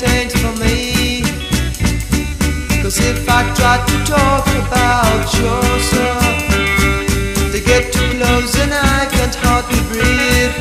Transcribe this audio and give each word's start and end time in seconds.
change 0.00 0.32
for 0.32 0.54
me. 0.64 1.20
Cause 2.80 2.98
if 3.00 3.28
I 3.28 3.40
try 3.52 3.76
to 3.90 3.96
talk 4.08 4.46
about 4.64 5.26
yourself, 5.36 6.32
they 7.52 7.60
get 7.60 7.92
too 7.92 8.08
close 8.16 8.56
and 8.64 8.72
I 8.72 9.04
can't 9.12 9.36
hardly 9.44 9.82
breathe. 9.92 10.56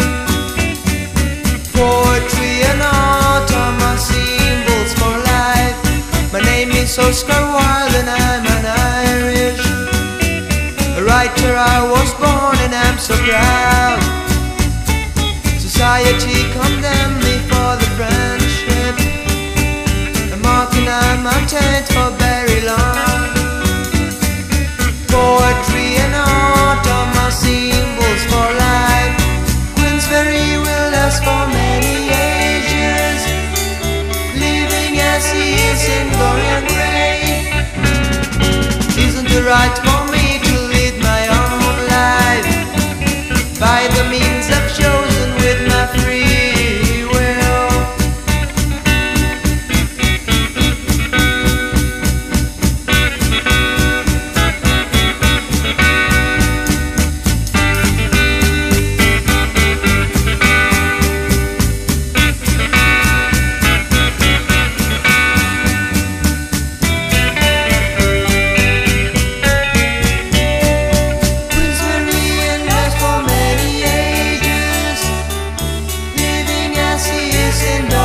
Poetry 1.71 2.53
and 2.67 2.81
art 2.83 3.49
are 3.61 3.75
my 3.79 3.95
symbols 3.95 4.91
for 4.99 5.13
life. 5.31 5.77
My 6.33 6.41
name 6.41 6.71
is 6.71 6.99
Oscar 6.99 7.43
Wilde 7.55 7.95
and 8.01 8.09
I'm 8.09 8.45
an 8.57 8.65
Irish 9.07 9.63
a 10.99 11.03
writer. 11.07 11.53
I 11.55 11.79
was 11.93 12.11
born 12.19 12.57
and 12.65 12.75
I'm 12.75 12.97
so 12.97 13.15
proud. 13.23 13.99
Society 15.61 16.51
comes. 16.51 16.78
I'm 20.89 21.21
maintained 21.23 21.85
for 21.93 22.09
very 22.17 22.61
long. 22.65 23.29
Poetry 25.07 26.01
and 26.01 26.15
art 26.15 26.85
are 26.87 27.07
my 27.13 27.29
symbols 27.29 28.23
for 28.31 28.47
life. 28.65 29.13
Queensberry 29.75 30.57
will 30.57 30.87
last 30.95 31.23
for 31.23 31.45
many 31.53 32.09
ages. 32.09 33.21
Living 34.33 34.97
as 34.97 35.29
he 35.31 35.61
is 35.69 35.81
in 35.97 36.09
glory 36.17 36.47
and 36.57 36.65
grace. 36.73 37.53
Isn't 38.97 39.29
the 39.29 39.43
right 39.43 39.77
moment? 39.85 39.98
is 77.49 77.63
enough. 77.79 77.98